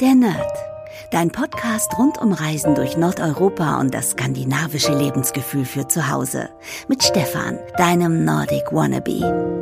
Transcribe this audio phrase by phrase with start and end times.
[0.00, 0.52] Der Nerd.
[1.10, 6.50] Dein Podcast rund um Reisen durch Nordeuropa und das skandinavische Lebensgefühl für zu Hause.
[6.86, 9.58] Mit Stefan, deinem Nordic Wannabe.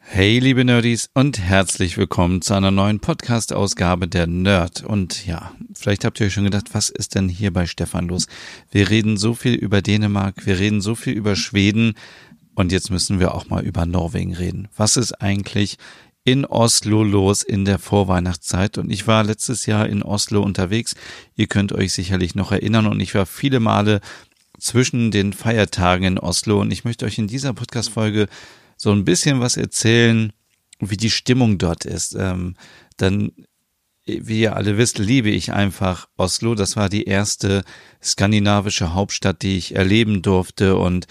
[0.00, 4.82] Hey, liebe Nerdies und herzlich willkommen zu einer neuen Podcast-Ausgabe der Nerd.
[4.82, 8.26] Und ja, vielleicht habt ihr euch schon gedacht, was ist denn hier bei Stefan los?
[8.72, 11.94] Wir reden so viel über Dänemark, wir reden so viel über Schweden
[12.58, 14.66] und jetzt müssen wir auch mal über Norwegen reden.
[14.76, 15.78] Was ist eigentlich
[16.24, 18.78] in Oslo los in der Vorweihnachtszeit?
[18.78, 20.96] Und ich war letztes Jahr in Oslo unterwegs.
[21.36, 24.00] Ihr könnt euch sicherlich noch erinnern und ich war viele Male
[24.58, 28.26] zwischen den Feiertagen in Oslo und ich möchte euch in dieser Podcast-Folge
[28.76, 30.32] so ein bisschen was erzählen,
[30.80, 32.16] wie die Stimmung dort ist.
[32.18, 32.56] Ähm,
[32.96, 33.30] dann,
[34.04, 36.56] wie ihr alle wisst, liebe ich einfach Oslo.
[36.56, 37.62] Das war die erste
[38.02, 41.06] skandinavische Hauptstadt, die ich erleben durfte und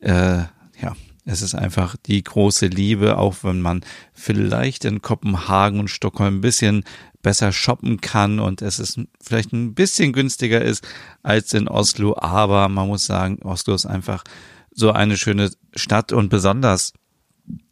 [0.00, 0.44] äh,
[0.80, 0.94] ja,
[1.24, 3.84] es ist einfach die große Liebe, auch wenn man
[4.14, 6.84] vielleicht in Kopenhagen und Stockholm ein bisschen
[7.22, 10.86] besser shoppen kann und es ist vielleicht ein bisschen günstiger ist
[11.24, 14.22] als in Oslo, aber man muss sagen, Oslo ist einfach
[14.70, 16.92] so eine schöne Stadt und besonders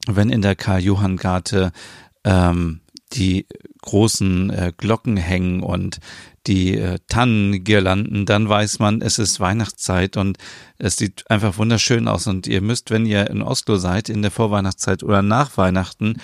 [0.07, 1.73] wenn in der Karl-Johann-Garte
[2.25, 2.81] ähm,
[3.15, 3.47] die
[3.83, 6.01] großen äh, Glocken hängen und
[6.47, 10.37] die äh, Tannengirlanden, dann weiß man, es ist Weihnachtszeit und
[10.79, 12.27] es sieht einfach wunderschön aus.
[12.27, 16.17] Und ihr müsst, wenn ihr in Oslo seid, in der Vorweihnachtszeit oder nach Weihnachten,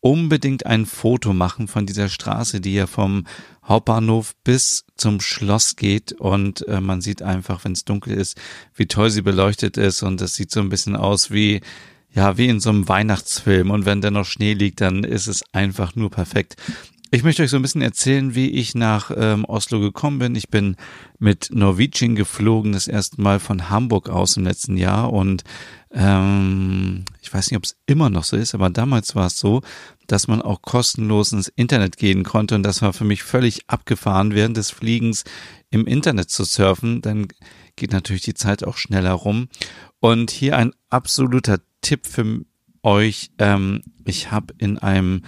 [0.00, 3.24] unbedingt ein Foto machen von dieser Straße, die ja vom
[3.66, 8.38] Hauptbahnhof bis zum Schloss geht und äh, man sieht einfach, wenn es dunkel ist,
[8.74, 11.62] wie toll sie beleuchtet ist und es sieht so ein bisschen aus wie
[12.14, 13.70] ja, wie in so einem Weihnachtsfilm.
[13.70, 16.56] Und wenn da noch Schnee liegt, dann ist es einfach nur perfekt.
[17.10, 20.34] Ich möchte euch so ein bisschen erzählen, wie ich nach ähm, Oslo gekommen bin.
[20.34, 20.76] Ich bin
[21.18, 25.12] mit Norwegian geflogen, das erste Mal von Hamburg aus im letzten Jahr.
[25.12, 25.44] Und
[25.92, 29.62] ähm, ich weiß nicht, ob es immer noch so ist, aber damals war es so,
[30.08, 32.56] dass man auch kostenlos ins Internet gehen konnte.
[32.56, 35.24] Und das war für mich völlig abgefahren, während des Fliegens
[35.70, 37.00] im Internet zu surfen.
[37.00, 37.28] Dann
[37.76, 39.48] geht natürlich die Zeit auch schneller rum.
[40.00, 42.44] Und hier ein absoluter Tipp für
[42.82, 43.30] euch.
[43.38, 45.22] Ähm, ich habe in einem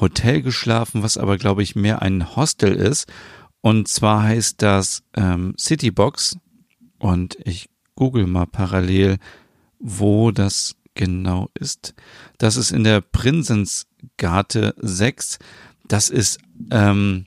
[0.00, 3.10] Hotel geschlafen, was aber, glaube ich, mehr ein Hostel ist.
[3.60, 6.36] Und zwar heißt das ähm, Citybox.
[6.98, 9.18] Und ich google mal parallel,
[9.78, 11.94] wo das genau ist.
[12.38, 15.38] Das ist in der Prinsensgate 6.
[15.86, 16.38] Das ist,
[16.70, 17.24] ähm,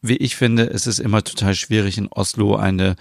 [0.00, 2.96] wie ich finde, es ist immer total schwierig in Oslo eine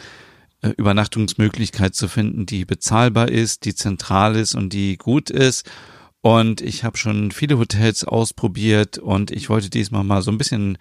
[0.61, 5.69] Übernachtungsmöglichkeit zu finden, die bezahlbar ist, die zentral ist und die gut ist.
[6.21, 10.77] Und ich habe schon viele Hotels ausprobiert und ich wollte diesmal mal so ein bisschen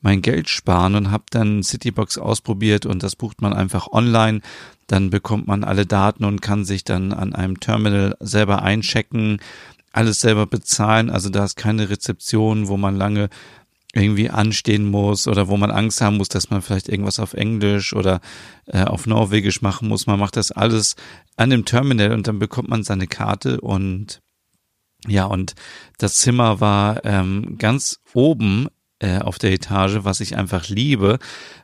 [0.00, 4.40] mein Geld sparen und habe dann Citybox ausprobiert und das bucht man einfach online.
[4.86, 9.40] Dann bekommt man alle Daten und kann sich dann an einem Terminal selber einchecken,
[9.92, 11.10] alles selber bezahlen.
[11.10, 13.28] Also da ist keine Rezeption, wo man lange
[13.94, 17.94] irgendwie anstehen muss oder wo man Angst haben muss, dass man vielleicht irgendwas auf Englisch
[17.94, 18.20] oder
[18.66, 20.06] äh, auf Norwegisch machen muss.
[20.06, 20.94] Man macht das alles
[21.36, 24.20] an dem Terminal und dann bekommt man seine Karte und
[25.06, 25.54] ja, und
[25.98, 28.66] das Zimmer war ähm, ganz oben
[28.98, 31.18] äh, auf der Etage, was ich einfach liebe,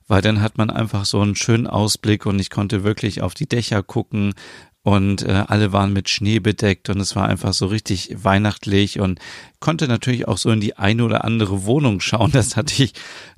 [0.07, 3.49] weil dann hat man einfach so einen schönen Ausblick und ich konnte wirklich auf die
[3.49, 4.35] Dächer gucken,
[4.85, 9.19] und äh, alle waren mit Schnee bedeckt und es war einfach so richtig weihnachtlich und
[9.59, 12.31] konnte natürlich auch so in die eine oder andere Wohnung schauen.
[12.33, 12.93] Das hatte ich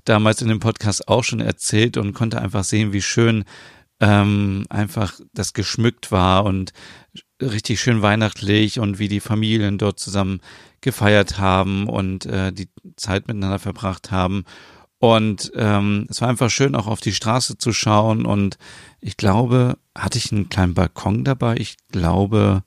[0.04, 3.44] damals in dem Podcast auch schon erzählt und konnte einfach sehen, wie schön
[4.00, 6.72] ähm, einfach das geschmückt war und
[7.40, 10.40] richtig schön weihnachtlich und wie die Familien dort zusammen
[10.80, 14.44] gefeiert haben und äh, die Zeit miteinander verbracht haben.
[14.98, 18.24] Und ähm, es war einfach schön, auch auf die Straße zu schauen.
[18.24, 18.58] Und
[19.00, 21.56] ich glaube, hatte ich einen kleinen Balkon dabei?
[21.56, 22.62] Ich glaube,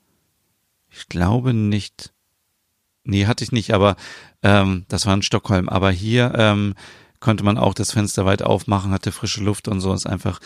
[0.90, 2.14] ich glaube nicht.
[3.04, 3.96] Nee, hatte ich nicht, aber
[4.44, 5.70] ähm, das war in Stockholm.
[5.70, 6.76] Aber hier ähm,
[7.20, 9.94] konnte man auch das Fenster weit aufmachen, hatte frische Luft und so.
[9.94, 10.40] Ist einfach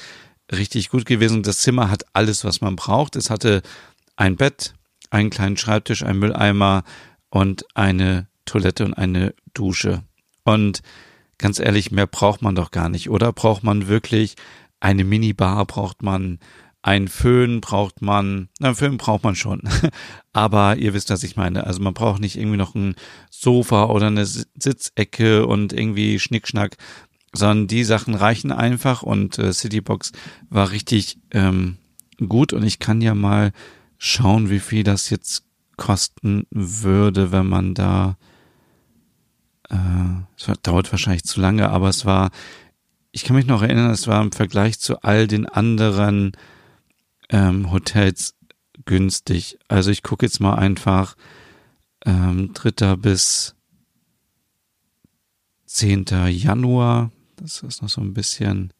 [0.51, 1.43] richtig gut gewesen.
[1.43, 3.15] Das Zimmer hat alles, was man braucht.
[3.17, 3.61] Es hatte
[4.15, 4.73] ein Bett,
[5.09, 6.83] einen kleinen Schreibtisch, einen Mülleimer
[7.29, 10.03] und eine Toilette und eine Dusche.
[10.43, 10.81] Und
[11.37, 13.31] ganz ehrlich, mehr braucht man doch gar nicht, oder?
[13.33, 14.35] Braucht man wirklich
[14.79, 16.39] eine Minibar, braucht man
[16.83, 19.61] ein Föhn, braucht man, na, einen Föhn braucht man schon.
[20.33, 21.65] Aber ihr wisst, was ich meine.
[21.65, 22.95] Also man braucht nicht irgendwie noch ein
[23.31, 26.75] Sofa oder eine Sitzecke und irgendwie Schnickschnack,
[27.31, 30.11] sondern die Sachen reichen einfach und äh, Citybox
[30.49, 31.77] war richtig ähm,
[32.27, 33.53] gut und ich kann ja mal
[33.97, 35.45] schauen, wie viel das jetzt
[35.77, 38.17] kosten würde, wenn man da
[39.73, 42.29] äh, es dauert wahrscheinlich zu lange, aber es war,
[43.11, 46.33] ich kann mich noch erinnern, es war im Vergleich zu all den anderen
[47.29, 48.35] ähm, Hotels
[48.85, 49.57] günstig.
[49.67, 51.15] Also ich gucke jetzt mal einfach
[52.05, 52.95] ähm, 3.
[52.97, 53.55] bis
[55.65, 56.05] 10.
[56.29, 57.11] Januar.
[57.37, 58.71] Das ist noch so ein bisschen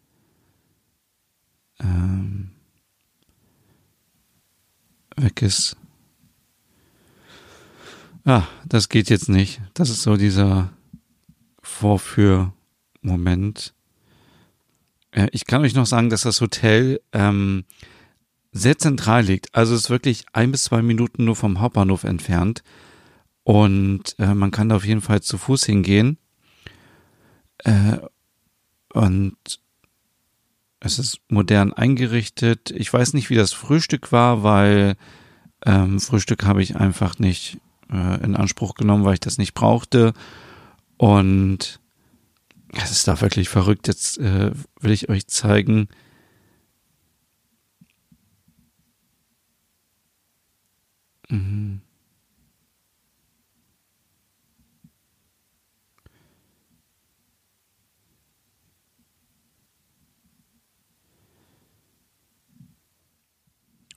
[1.80, 2.52] ähm,
[5.16, 5.76] weg ist.
[8.26, 9.60] Ah, das geht jetzt nicht.
[9.74, 10.70] Das ist so dieser
[11.74, 13.74] Vorführmoment.
[15.12, 17.66] Äh, ich kann euch noch sagen, dass das Hotel ähm,
[18.52, 19.54] sehr zentral liegt.
[19.56, 22.64] Also es ist wirklich ein bis zwei Minuten nur vom Hauptbahnhof entfernt.
[23.44, 26.18] Und äh, man kann da auf jeden Fall zu Fuß hingehen.
[27.60, 27.98] Äh,
[28.94, 29.38] und
[30.80, 32.72] es ist modern eingerichtet.
[32.72, 34.96] Ich weiß nicht, wie das Frühstück war, weil
[35.66, 37.58] ähm, Frühstück habe ich einfach nicht
[37.92, 40.14] äh, in Anspruch genommen, weil ich das nicht brauchte.
[41.04, 41.82] Und
[42.72, 43.90] es ist da wirklich verrückt.
[43.90, 45.90] Jetzt äh, will ich euch zeigen.
[51.28, 51.82] Mhm.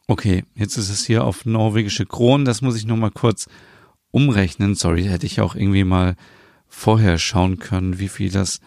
[0.08, 2.44] Okay, jetzt ist es hier auf norwegische Kronen.
[2.44, 3.46] Das muss ich nochmal kurz
[4.10, 4.74] umrechnen.
[4.74, 6.16] Sorry, hätte ich auch irgendwie mal
[6.68, 8.60] vorher schauen können, wie viel das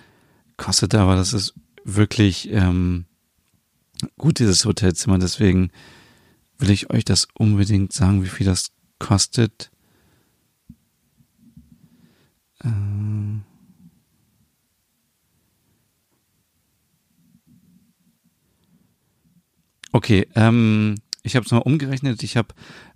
[0.57, 0.96] kostet.
[0.96, 1.54] Aber das ist
[1.84, 3.06] wirklich ähm,
[4.18, 5.19] gut, dieses Hotelzimmer.
[5.19, 5.72] Deswegen
[6.57, 9.72] will ich euch das unbedingt sagen, wie viel das kostet.
[12.63, 12.69] Äh
[19.92, 22.24] okay, ähm, ich habe es mal umgerechnet.
[22.24, 22.54] Ich habe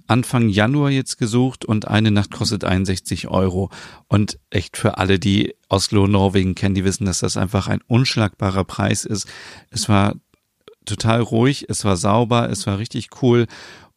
[0.08, 3.70] Anfang Januar jetzt gesucht und eine Nacht kostet 61 Euro.
[4.08, 8.64] Und echt für alle, die Oslo, Norwegen kennen, die wissen, dass das einfach ein unschlagbarer
[8.64, 9.28] Preis ist.
[9.70, 10.16] Es war
[10.86, 13.48] total ruhig, es war sauber, es war richtig cool.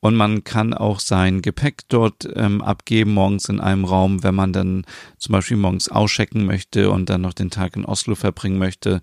[0.00, 4.52] Und man kann auch sein Gepäck dort ähm, abgeben, morgens in einem Raum, wenn man
[4.52, 4.84] dann
[5.18, 9.00] zum Beispiel morgens auschecken möchte und dann noch den Tag in Oslo verbringen möchte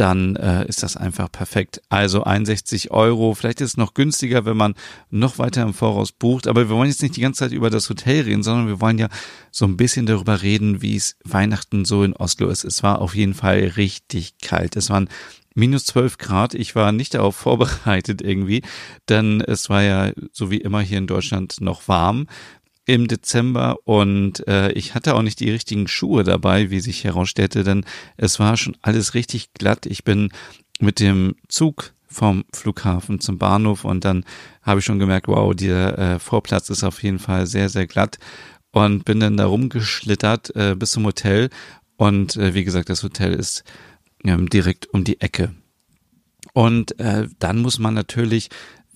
[0.00, 1.82] dann äh, ist das einfach perfekt.
[1.90, 4.74] Also 61 Euro, vielleicht ist es noch günstiger, wenn man
[5.10, 7.90] noch weiter im Voraus bucht, aber wir wollen jetzt nicht die ganze Zeit über das
[7.90, 9.08] Hotel reden, sondern wir wollen ja
[9.50, 12.64] so ein bisschen darüber reden, wie es Weihnachten so in Oslo ist.
[12.64, 14.74] Es war auf jeden Fall richtig kalt.
[14.76, 15.10] Es waren
[15.54, 16.54] minus 12 Grad.
[16.54, 18.62] Ich war nicht darauf vorbereitet irgendwie,
[19.10, 22.26] denn es war ja so wie immer hier in Deutschland noch warm
[22.90, 27.62] im Dezember und äh, ich hatte auch nicht die richtigen Schuhe dabei, wie sich herausstellte,
[27.62, 27.84] denn
[28.16, 29.86] es war schon alles richtig glatt.
[29.86, 30.30] Ich bin
[30.80, 34.24] mit dem Zug vom Flughafen zum Bahnhof und dann
[34.62, 38.18] habe ich schon gemerkt, wow, der äh, Vorplatz ist auf jeden Fall sehr, sehr glatt
[38.72, 41.48] und bin dann da rumgeschlittert äh, bis zum Hotel
[41.96, 43.62] und äh, wie gesagt, das Hotel ist
[44.24, 45.54] ähm, direkt um die Ecke.
[46.54, 48.48] Und äh, dann muss man natürlich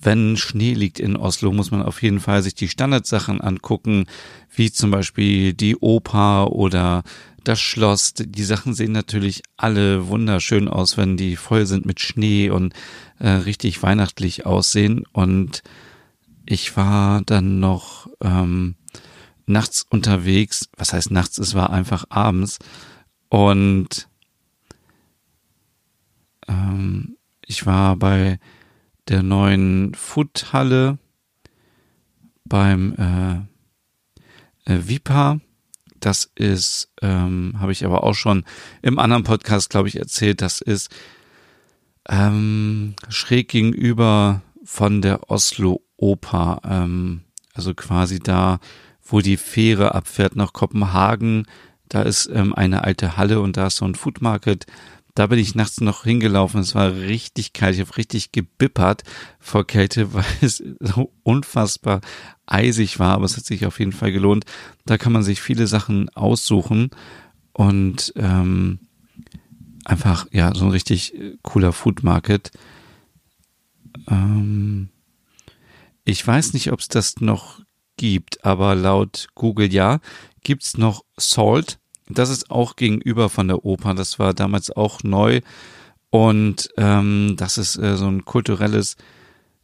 [0.04, 4.06] wenn Schnee liegt in Oslo, muss man auf jeden Fall sich die Standardsachen angucken,
[4.54, 7.02] wie zum Beispiel die Oper oder
[7.42, 8.14] das Schloss.
[8.14, 12.74] Die Sachen sehen natürlich alle wunderschön aus, wenn die voll sind mit Schnee und
[13.18, 15.04] äh, richtig weihnachtlich aussehen.
[15.12, 15.62] Und
[16.46, 18.76] ich war dann noch ähm,
[19.46, 20.68] nachts unterwegs.
[20.76, 21.38] Was heißt nachts?
[21.38, 22.58] Es war einfach abends.
[23.28, 24.08] Und
[26.48, 27.16] ähm,
[27.46, 28.38] ich war bei
[29.08, 30.98] der neuen Foodhalle
[32.44, 32.94] beim
[34.66, 35.40] äh, äh, Vipa.
[36.00, 38.44] Das ist, ähm, habe ich aber auch schon
[38.82, 40.42] im anderen Podcast, glaube ich, erzählt.
[40.42, 40.94] Das ist
[42.08, 46.60] ähm, schräg gegenüber von der Oslo Oper.
[46.64, 47.22] Ähm,
[47.54, 48.58] also quasi da,
[49.02, 51.46] wo die Fähre abfährt nach Kopenhagen.
[51.88, 54.66] Da ist ähm, eine alte Halle und da ist so ein Food Market.
[55.14, 56.60] Da bin ich nachts noch hingelaufen.
[56.60, 57.76] Es war richtig kalt.
[57.76, 59.04] Ich habe richtig gebippert
[59.38, 62.00] vor Kälte, weil es so unfassbar
[62.46, 63.14] eisig war.
[63.14, 64.44] Aber es hat sich auf jeden Fall gelohnt.
[64.84, 66.90] Da kann man sich viele Sachen aussuchen
[67.52, 68.80] und ähm,
[69.84, 72.50] einfach ja so ein richtig cooler Food Market.
[74.08, 74.88] Ähm,
[76.04, 77.60] ich weiß nicht, ob es das noch
[77.96, 80.00] gibt, aber laut Google ja
[80.42, 83.94] gibt's noch Salt das ist auch gegenüber von der Oper.
[83.94, 85.40] Das war damals auch neu.
[86.10, 88.96] Und ähm, das ist äh, so ein kulturelles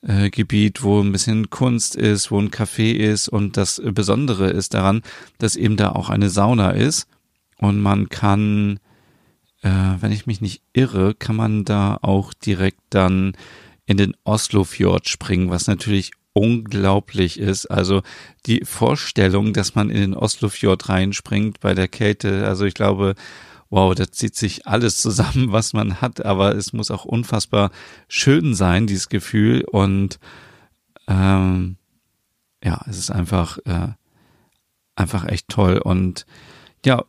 [0.03, 3.29] äh, Gebiet, wo ein bisschen Kunst ist, wo ein Café ist.
[3.29, 5.03] Und das Besondere ist daran,
[5.39, 7.07] dass eben da auch eine Sauna ist.
[7.59, 8.81] Und man kann,
[9.63, 9.71] äh,
[10.01, 13.37] wenn ich mich nicht irre, kann man da auch direkt dann
[13.85, 17.67] in den Oslofjord springen, was natürlich unglaublich ist.
[17.67, 18.01] Also
[18.47, 23.15] die Vorstellung, dass man in den Oslofjord reinspringt bei der Kälte, also ich glaube,
[23.69, 27.71] wow, da zieht sich alles zusammen, was man hat, aber es muss auch unfassbar
[28.09, 29.65] schön sein, dieses Gefühl.
[29.71, 30.19] Und
[31.09, 31.77] ähm,
[32.65, 33.89] ja, es ist einfach äh,
[34.97, 35.77] einfach echt toll.
[35.77, 36.25] Und
[36.87, 37.05] ja,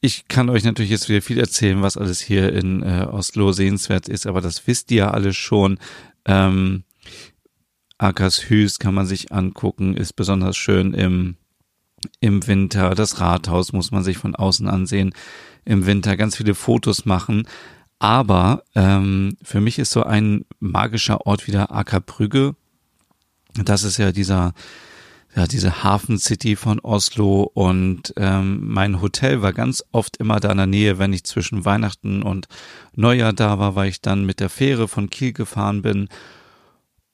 [0.00, 4.08] ich kann euch natürlich jetzt wieder viel erzählen, was alles hier in äh, Oslo sehenswert
[4.08, 5.78] ist, aber das wisst ihr ja alle schon.
[6.24, 6.84] Ähm,
[8.00, 11.36] Akershus kann man sich angucken, ist besonders schön im,
[12.20, 12.94] im Winter.
[12.94, 15.12] Das Rathaus muss man sich von außen ansehen.
[15.64, 17.46] Im Winter ganz viele Fotos machen.
[17.98, 22.54] Aber ähm, für mich ist so ein magischer Ort wieder Akerbrügge.
[23.62, 24.54] Das ist ja dieser
[25.36, 30.50] ja, diese Hafen City von Oslo und ähm, mein Hotel war ganz oft immer da
[30.50, 32.48] in der Nähe, wenn ich zwischen Weihnachten und
[32.96, 36.08] Neujahr da war, weil ich dann mit der Fähre von Kiel gefahren bin.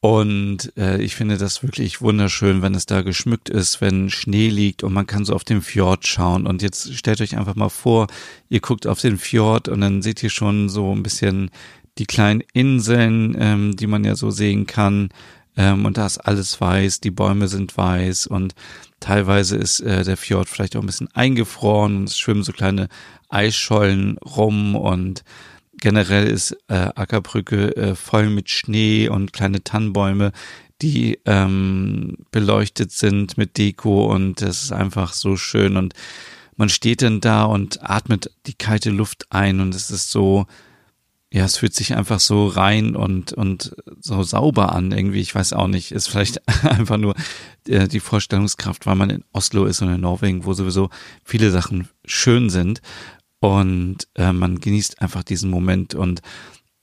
[0.00, 4.84] Und äh, ich finde das wirklich wunderschön, wenn es da geschmückt ist, wenn Schnee liegt
[4.84, 6.46] und man kann so auf den Fjord schauen.
[6.46, 8.06] Und jetzt stellt euch einfach mal vor,
[8.48, 11.50] ihr guckt auf den Fjord und dann seht ihr schon so ein bisschen
[11.98, 15.08] die kleinen Inseln, ähm, die man ja so sehen kann.
[15.56, 18.54] Ähm, und da ist alles weiß, die Bäume sind weiß und
[19.00, 22.88] teilweise ist äh, der Fjord vielleicht auch ein bisschen eingefroren und es schwimmen so kleine
[23.30, 25.24] Eisschollen rum und
[25.78, 30.32] generell ist äh, Ackerbrücke äh, voll mit Schnee und kleine Tannenbäume,
[30.82, 35.94] die ähm, beleuchtet sind mit Deko und es ist einfach so schön und
[36.56, 40.46] man steht dann da und atmet die kalte Luft ein und es ist so
[41.32, 45.20] ja, es fühlt sich einfach so rein und, und so sauber an irgendwie.
[45.20, 45.92] Ich weiß auch nicht.
[45.92, 47.14] Ist vielleicht einfach nur
[47.68, 50.88] äh, die Vorstellungskraft, weil man in Oslo ist und in Norwegen, wo sowieso
[51.24, 52.80] viele Sachen schön sind.
[53.46, 55.94] Und äh, man genießt einfach diesen Moment.
[55.94, 56.20] Und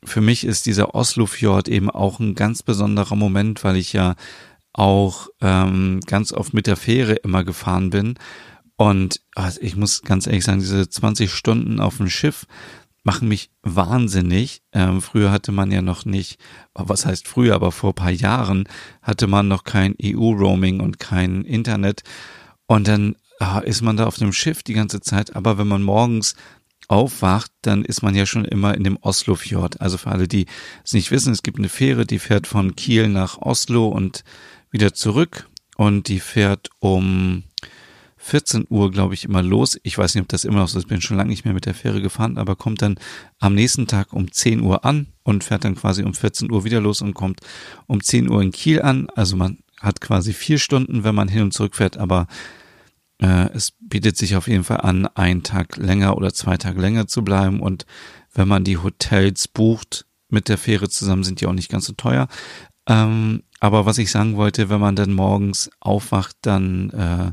[0.06, 4.16] für mich ist dieser Oslo-Fjord eben auch ein ganz besonderer Moment, weil ich ja
[4.72, 8.16] auch ähm, ganz oft mit der Fähre immer gefahren bin.
[8.78, 12.48] Und also ich muss ganz ehrlich sagen, diese 20 Stunden auf dem Schiff,
[13.04, 14.62] machen mich wahnsinnig.
[14.72, 16.40] Ähm, früher hatte man ja noch nicht,
[16.74, 18.70] was heißt früher, aber vor paar Jahren
[19.02, 22.04] hatte man noch kein EU-Roaming und kein Internet.
[22.68, 23.18] Und dann
[23.66, 25.36] ist man da auf dem Schiff die ganze Zeit.
[25.36, 26.36] Aber wenn man morgens
[26.88, 29.82] aufwacht, dann ist man ja schon immer in dem Oslofjord.
[29.82, 30.46] Also für alle, die
[30.84, 34.24] es nicht wissen, es gibt eine Fähre, die fährt von Kiel nach Oslo und
[34.72, 35.48] wieder zurück.
[35.76, 37.44] Und die fährt um
[38.18, 39.78] 14 Uhr, glaube ich, immer los.
[39.84, 41.66] Ich weiß nicht, ob das immer noch so ist, bin schon lange nicht mehr mit
[41.66, 42.98] der Fähre gefahren, aber kommt dann
[43.40, 46.80] am nächsten Tag um 10 Uhr an und fährt dann quasi um 14 Uhr wieder
[46.80, 47.42] los und kommt
[47.86, 49.08] um 10 Uhr in Kiel an.
[49.16, 52.28] Also man hat quasi vier Stunden, wenn man hin und zurück fährt, aber
[53.24, 57.24] es bietet sich auf jeden Fall an, einen Tag länger oder zwei Tage länger zu
[57.24, 57.60] bleiben.
[57.60, 57.86] Und
[58.34, 61.94] wenn man die Hotels bucht mit der Fähre zusammen, sind die auch nicht ganz so
[61.94, 62.28] teuer.
[62.88, 67.32] Ähm, aber was ich sagen wollte, wenn man dann morgens aufwacht, dann äh,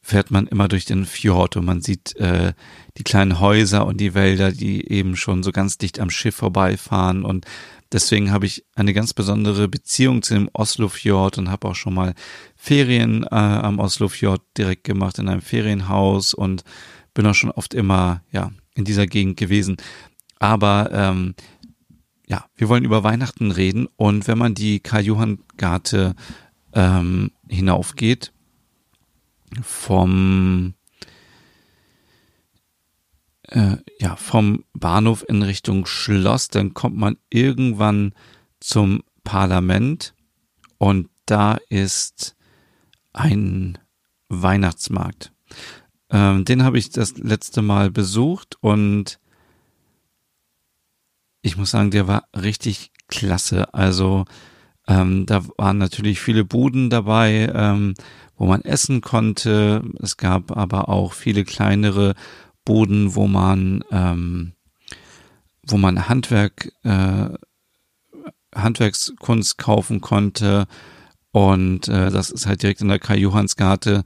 [0.00, 2.52] fährt man immer durch den Fjord und man sieht äh,
[2.98, 7.24] die kleinen Häuser und die Wälder, die eben schon so ganz dicht am Schiff vorbeifahren
[7.24, 7.46] und
[7.92, 12.14] deswegen habe ich eine ganz besondere Beziehung zu dem Oslofjord und habe auch schon mal
[12.56, 16.64] Ferien äh, am Oslofjord direkt gemacht in einem Ferienhaus und
[17.14, 19.76] bin auch schon oft immer ja in dieser Gegend gewesen.
[20.38, 21.34] Aber ähm,
[22.26, 26.14] ja, wir wollen über Weihnachten reden und wenn man die Karl-Johann-Garte
[26.72, 28.32] ähm, hinaufgeht,
[29.60, 30.74] vom
[33.52, 38.14] äh, ja vom Bahnhof in Richtung Schloss, dann kommt man irgendwann
[38.60, 40.14] zum Parlament
[40.78, 42.36] und da ist
[43.12, 43.78] ein
[44.28, 45.32] Weihnachtsmarkt.
[46.10, 49.18] Ähm, den habe ich das letzte Mal besucht und
[51.42, 53.74] ich muss sagen, der war richtig klasse.
[53.74, 54.24] Also
[54.88, 57.50] ähm, da waren natürlich viele Buden dabei.
[57.54, 57.94] Ähm,
[58.42, 59.84] wo man essen konnte.
[60.00, 62.14] Es gab aber auch viele kleinere
[62.64, 64.52] Boden, wo man, ähm,
[65.66, 67.28] wo man Handwerk, äh,
[68.54, 70.66] Handwerkskunst kaufen konnte.
[71.30, 74.04] Und äh, das ist halt direkt in der Kai-Johanns-Garte.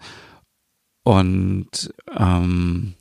[1.03, 2.95] Und ähm,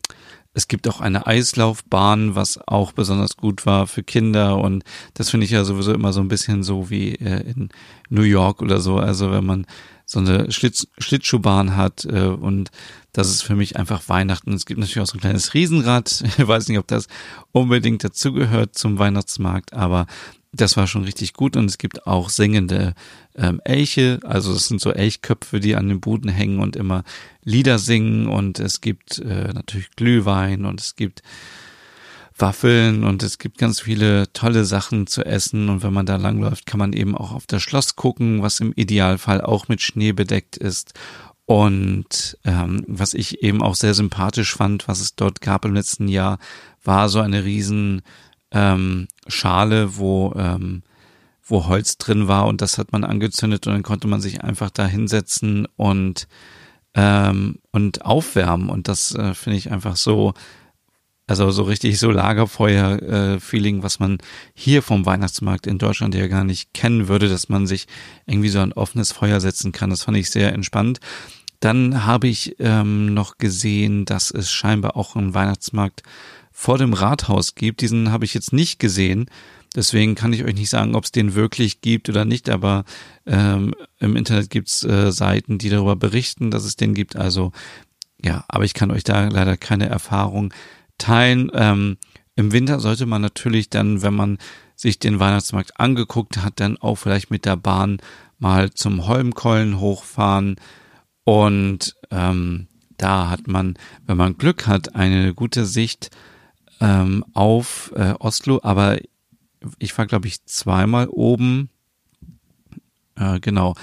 [0.54, 4.58] es gibt auch eine Eislaufbahn, was auch besonders gut war für Kinder.
[4.58, 4.84] Und
[5.14, 7.70] das finde ich ja sowieso immer so ein bisschen so wie äh, in
[8.10, 8.98] New York oder so.
[8.98, 9.68] Also wenn man
[10.06, 12.72] so eine Schlitz, Schlittschuhbahn hat äh, und
[13.16, 14.52] das ist für mich einfach Weihnachten.
[14.54, 16.24] Es gibt natürlich auch so ein kleines Riesenrad.
[16.38, 17.08] Ich weiß nicht, ob das
[17.54, 20.06] unbedingt dazugehört zum Weihnachtsmarkt, aber
[20.52, 22.94] das war schon richtig gut und es gibt auch singende
[23.36, 27.04] ähm, Elche, also es sind so Elchköpfe, die an den Buden hängen und immer
[27.44, 31.24] Lieder singen und es gibt äh, natürlich Glühwein und es gibt
[32.38, 36.66] Waffeln und es gibt ganz viele tolle Sachen zu essen und wenn man da langläuft,
[36.66, 40.58] kann man eben auch auf das Schloss gucken, was im Idealfall auch mit Schnee bedeckt
[40.58, 40.94] ist.
[41.46, 46.08] Und ähm, was ich eben auch sehr sympathisch fand, was es dort gab im letzten
[46.08, 46.40] Jahr,
[46.84, 48.02] war so eine riesen
[48.52, 50.84] ähm, Schale, wo ähm,
[51.48, 54.72] wo Holz drin war und das hat man angezündet und dann konnte man sich einfach
[54.72, 56.28] da hinsetzen und
[56.96, 58.70] ähm, und aufwärmen.
[58.70, 60.34] Und das äh, finde ich einfach so,
[61.28, 64.20] also so richtig so Lagerfeuer-Feeling, was man
[64.54, 67.88] hier vom Weihnachtsmarkt in Deutschland ja gar nicht kennen würde, dass man sich
[68.28, 69.90] irgendwie so ein offenes Feuer setzen kann.
[69.90, 71.00] Das fand ich sehr entspannt.
[71.60, 76.04] Dann habe ich ähm, noch gesehen, dass es scheinbar auch einen Weihnachtsmarkt
[76.52, 77.82] vor dem Rathaus gibt.
[77.82, 79.26] Diesen habe ich jetzt nicht gesehen.
[79.76, 82.86] Deswegen kann ich euch nicht sagen, ob es den wirklich gibt oder nicht, aber
[83.26, 87.16] ähm, im Internet gibt's äh, Seiten, die darüber berichten, dass es den gibt.
[87.18, 87.52] Also
[88.24, 90.54] ja, aber ich kann euch da leider keine Erfahrung
[90.98, 91.52] teilen.
[91.54, 91.98] Ähm,
[92.36, 94.38] Im Winter sollte man natürlich dann, wenn man
[94.76, 97.98] sich den Weihnachtsmarkt angeguckt hat, dann auch vielleicht mit der Bahn
[98.40, 100.58] mal zum Holmkollen hochfahren
[101.26, 106.12] und ähm, da hat man, wenn man Glück hat, eine gute Sicht
[106.80, 109.00] ähm, auf äh, Oslo, aber
[109.80, 111.70] ich war, glaube ich, zweimal oben.
[113.16, 113.76] Äh, genau.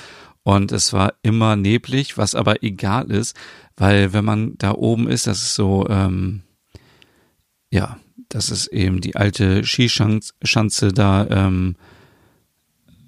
[0.45, 3.37] Und es war immer neblig, was aber egal ist,
[3.77, 6.43] weil wenn man da oben ist, das ist so, ähm,
[7.73, 7.99] ja,
[8.29, 11.75] das ist eben die alte Skischanze da ähm,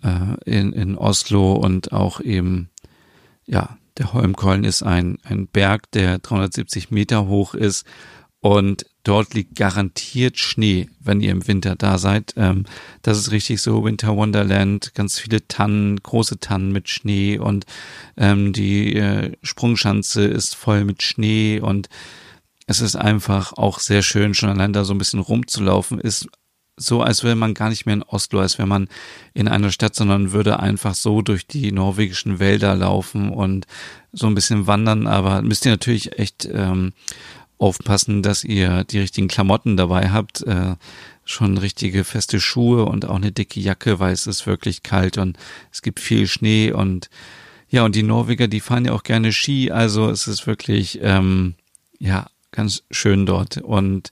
[0.02, 2.70] äh, in, in Oslo und auch eben,
[3.46, 7.86] ja, der Holmkollen ist ein, ein Berg, der 370 Meter hoch ist
[8.40, 12.32] und dort liegt garantiert Schnee, wenn ihr im Winter da seid.
[12.36, 12.64] Ähm,
[13.02, 17.66] das ist richtig so Winter Wonderland, ganz viele Tannen, große Tannen mit Schnee und
[18.16, 21.90] ähm, die äh, Sprungschanze ist voll mit Schnee und
[22.66, 26.28] es ist einfach auch sehr schön, schon allein da so ein bisschen rumzulaufen, ist
[26.76, 28.88] so, als wäre man gar nicht mehr in Oslo, als wäre man
[29.32, 33.66] in einer Stadt, sondern würde einfach so durch die norwegischen Wälder laufen und
[34.12, 35.06] so ein bisschen wandern.
[35.06, 36.92] Aber müsst ihr natürlich echt ähm,
[37.58, 40.74] aufpassen, dass ihr die richtigen Klamotten dabei habt, äh,
[41.24, 45.38] schon richtige feste Schuhe und auch eine dicke Jacke, weil es ist wirklich kalt und
[45.72, 47.08] es gibt viel Schnee und
[47.70, 51.54] ja, und die Norweger, die fahren ja auch gerne Ski, also es ist wirklich, ähm,
[51.98, 54.10] ja, ganz schön dort und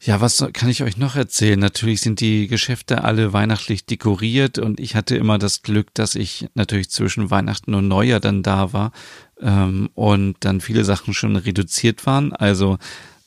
[0.00, 1.58] ja, was kann ich euch noch erzählen?
[1.58, 6.46] Natürlich sind die Geschäfte alle weihnachtlich dekoriert und ich hatte immer das Glück, dass ich
[6.54, 8.92] natürlich zwischen Weihnachten und Neujahr dann da war
[9.40, 12.32] ähm, und dann viele Sachen schon reduziert waren.
[12.32, 12.78] Also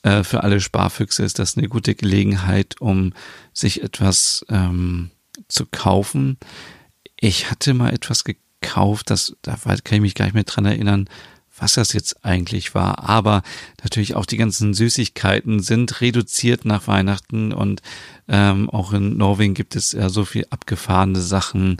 [0.03, 3.11] äh, für alle Sparfüchse ist das eine gute Gelegenheit, um
[3.51, 5.11] sich etwas ähm,
[5.49, 6.37] zu kaufen.
[7.19, 11.09] Ich hatte mal etwas gekauft, das da kann ich mich gar nicht mehr dran erinnern
[11.61, 13.07] was das jetzt eigentlich war.
[13.07, 13.43] Aber
[13.83, 17.81] natürlich auch die ganzen Süßigkeiten sind reduziert nach Weihnachten und
[18.27, 21.77] ähm, auch in Norwegen gibt es ja so viel abgefahrene Sachen,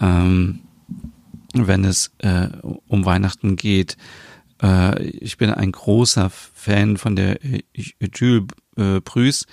[0.00, 0.60] ähm,
[1.54, 2.48] wenn es äh,
[2.88, 3.96] um Weihnachten geht.
[4.60, 7.38] Äh, ich bin ein großer Fan von der
[8.12, 9.46] Jules äh, Brüß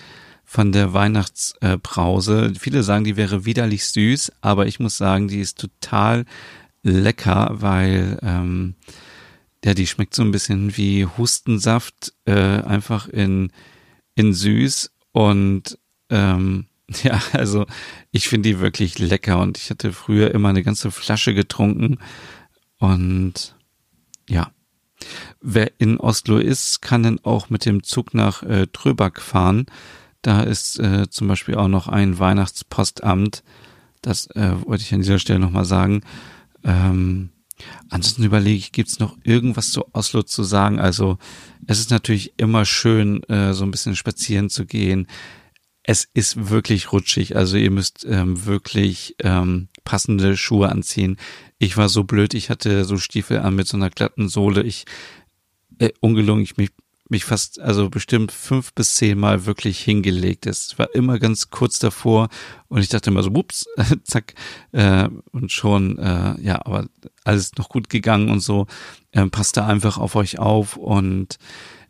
[0.44, 2.54] von der Weihnachtsbrause.
[2.60, 6.26] Viele sagen, die wäre widerlich süß, aber ich muss sagen, die ist total
[6.82, 8.76] lecker, weil ähm,
[9.64, 13.52] ja, die schmeckt so ein bisschen wie Hustensaft, äh, einfach in,
[14.16, 15.78] in süß und
[16.10, 16.66] ähm,
[17.04, 17.66] ja, also
[18.12, 22.00] ich finde die wirklich lecker und ich hatte früher immer eine ganze Flasche getrunken
[22.78, 23.56] und
[24.30, 24.52] ja.
[25.42, 29.66] Wer in Oslo ist, kann dann auch mit dem Zug nach äh, Tröbak fahren.
[30.22, 33.44] Da ist äh, zum Beispiel auch noch ein Weihnachtspostamt.
[34.04, 36.04] Das äh, wollte ich an dieser Stelle nochmal sagen.
[36.64, 37.30] Ähm,
[37.90, 40.80] Ansonsten überlege ich, gibt es noch irgendwas zu Oslo zu sagen?
[40.80, 41.18] Also
[41.68, 45.08] es ist natürlich immer schön, äh, so ein bisschen spazieren zu gehen.
[45.84, 51.18] Es ist wirklich rutschig, also ihr müsst ähm, wirklich ähm, passende Schuhe anziehen.
[51.58, 54.62] Ich war so blöd, ich hatte so Stiefel an mit so einer glatten Sohle.
[54.62, 54.86] Ich
[55.80, 56.70] äh, ungelungen, ich mich
[57.12, 60.48] mich fast, also bestimmt fünf bis zehn Mal wirklich hingelegt.
[60.48, 62.30] Es war immer ganz kurz davor
[62.70, 63.66] und ich dachte immer so, ups,
[64.04, 64.34] zack,
[64.72, 66.88] äh, und schon, äh, ja, aber
[67.26, 68.66] alles noch gut gegangen und so.
[69.12, 71.38] Ähm, passt da einfach auf euch auf und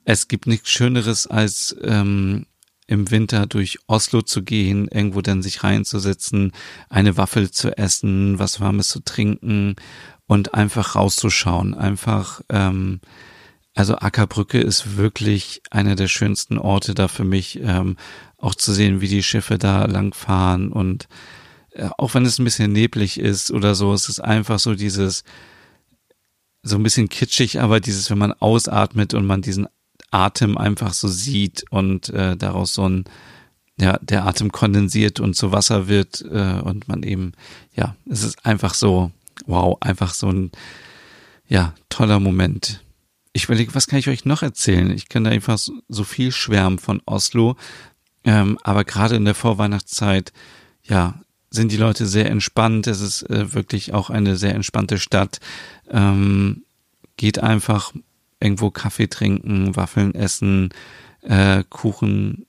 [0.06, 2.48] es gibt nichts Schöneres als ähm,
[2.88, 6.52] im Winter durch Oslo zu gehen, irgendwo dann sich reinzusetzen,
[6.90, 9.76] eine Waffel zu essen, was Warmes zu trinken
[10.26, 13.00] und einfach rauszuschauen, einfach ähm,
[13.74, 17.98] also Ackerbrücke ist wirklich einer der schönsten Orte da für mich, ähm,
[18.38, 21.08] auch zu sehen, wie die Schiffe da langfahren und
[21.72, 25.24] äh, auch wenn es ein bisschen neblig ist oder so, es ist einfach so dieses,
[26.64, 29.68] so ein bisschen kitschig, aber dieses, wenn man ausatmet und man diesen
[30.12, 33.06] Atem einfach so sieht und äh, daraus so ein,
[33.80, 37.32] ja, der Atem kondensiert und zu Wasser wird äh, und man eben,
[37.74, 39.12] ja, es ist einfach so,
[39.46, 40.52] wow, einfach so ein,
[41.48, 42.84] ja, toller Moment
[43.34, 44.92] ich überlege, was kann ich euch noch erzählen?
[44.92, 47.56] Ich kann da einfach so viel schwärmen von Oslo.
[48.24, 50.34] Ähm, aber gerade in der Vorweihnachtszeit,
[50.84, 52.88] ja, sind die Leute sehr entspannt.
[52.88, 55.40] Es ist äh, wirklich auch eine sehr entspannte Stadt.
[55.90, 56.64] Ähm,
[57.18, 57.94] geht einfach
[58.40, 60.70] irgendwo Kaffee trinken, Waffeln essen,
[61.22, 62.46] äh, Kuchen,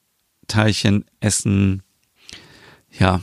[0.46, 1.82] Teilchen essen.
[2.90, 3.20] Ja,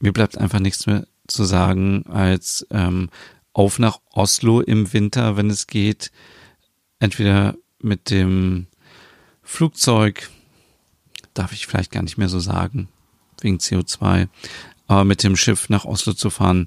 [0.00, 3.10] mir bleibt einfach nichts mehr zu sagen als ähm,
[3.52, 6.10] auf nach Oslo im Winter, wenn es geht.
[7.00, 8.66] Entweder mit dem
[9.42, 10.30] Flugzeug,
[11.34, 12.88] darf ich vielleicht gar nicht mehr so sagen,
[13.40, 14.28] wegen CO2,
[14.86, 16.66] aber mit dem Schiff nach Oslo zu fahren,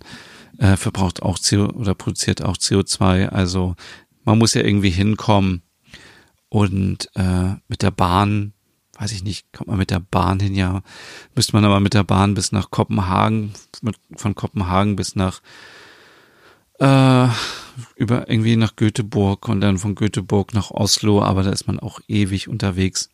[0.58, 3.28] äh, verbraucht auch CO oder produziert auch CO2.
[3.30, 3.76] Also
[4.24, 5.62] man muss ja irgendwie hinkommen.
[6.50, 8.54] Und äh, mit der Bahn,
[9.00, 10.82] weiß ich nicht, kommt man mit der Bahn hin, ja,
[11.34, 15.42] müsste man aber mit der Bahn bis nach Kopenhagen, mit, von Kopenhagen bis nach
[16.82, 17.28] äh,
[17.96, 22.00] über irgendwie nach Göteborg und dann von Göteborg nach Oslo, aber da ist man auch
[22.08, 23.10] ewig unterwegs.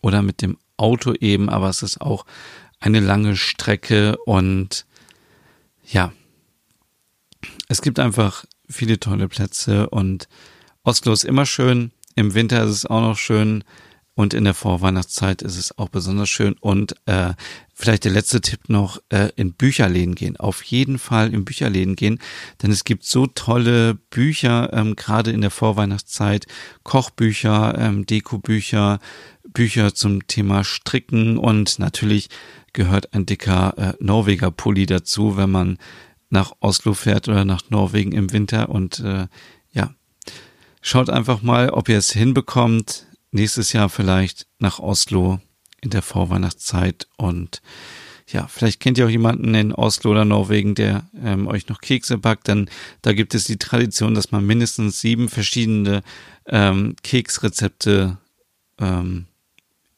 [0.00, 2.24] Oder mit dem Auto eben, aber es ist auch
[2.80, 4.86] eine lange Strecke und
[5.86, 6.12] ja,
[7.68, 10.28] es gibt einfach viele tolle Plätze und
[10.82, 11.92] Oslo ist immer schön.
[12.14, 13.64] Im Winter ist es auch noch schön
[14.14, 16.54] und in der Vorweihnachtszeit ist es auch besonders schön.
[16.60, 17.34] Und äh,
[17.82, 20.36] vielleicht der letzte Tipp noch, äh, in Bücherläden gehen.
[20.36, 22.20] Auf jeden Fall in Bücherläden gehen,
[22.62, 26.46] denn es gibt so tolle Bücher, ähm, gerade in der Vorweihnachtszeit,
[26.84, 29.00] Kochbücher, ähm, Dekobücher,
[29.52, 32.28] Bücher zum Thema Stricken und natürlich
[32.72, 35.78] gehört ein dicker äh, Norweger Pulli dazu, wenn man
[36.30, 38.68] nach Oslo fährt oder nach Norwegen im Winter.
[38.68, 39.26] Und äh,
[39.72, 39.92] ja,
[40.80, 45.40] schaut einfach mal, ob ihr es hinbekommt, nächstes Jahr vielleicht nach Oslo
[45.82, 47.60] in der Vorweihnachtszeit und
[48.28, 52.16] ja, vielleicht kennt ihr auch jemanden in Oslo oder Norwegen, der ähm, euch noch Kekse
[52.16, 52.70] backt, denn
[53.02, 56.02] da gibt es die Tradition, dass man mindestens sieben verschiedene
[56.46, 58.16] ähm, Keksrezepte
[58.78, 59.26] ähm,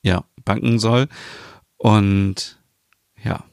[0.03, 1.09] ja, backen soll.
[1.77, 2.59] Und
[3.23, 3.45] ja,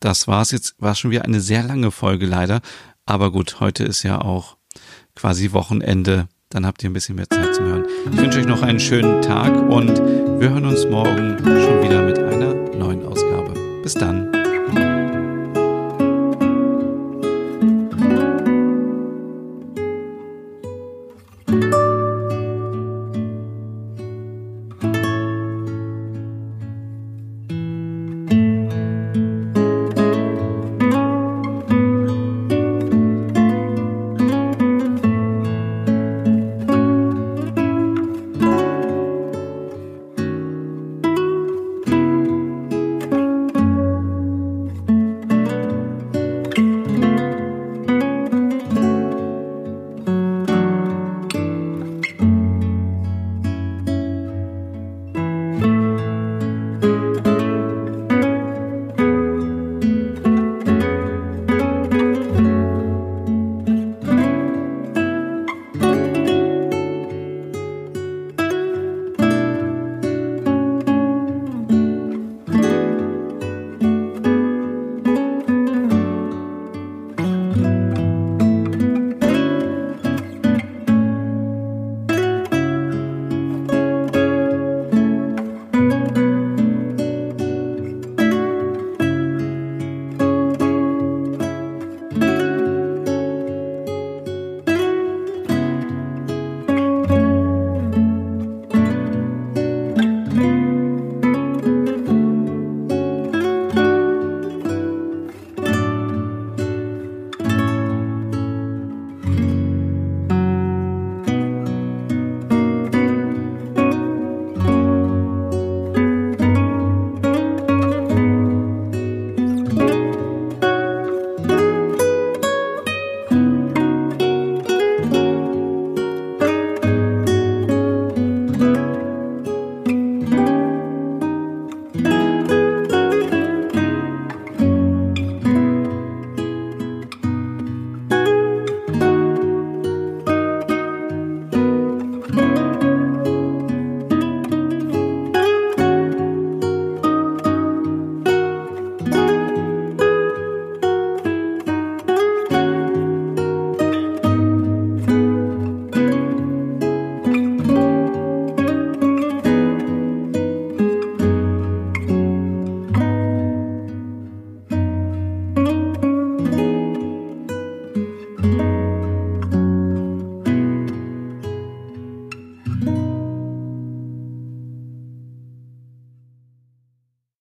[0.00, 2.60] das war's jetzt, war schon wieder eine sehr lange Folge leider.
[3.06, 4.56] Aber gut, heute ist ja auch
[5.14, 6.28] quasi Wochenende.
[6.50, 7.84] Dann habt ihr ein bisschen mehr Zeit zum Hören.
[8.10, 9.98] Ich wünsche euch noch einen schönen Tag und
[10.40, 13.52] wir hören uns morgen schon wieder mit einer neuen Ausgabe.
[13.82, 14.27] Bis dann.